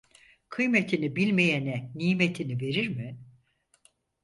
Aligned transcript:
Kıymetini 0.49 1.15
bilmeyene 1.15 1.91
nimetini 1.95 2.61
verir 2.61 2.87
mi? 2.87 3.19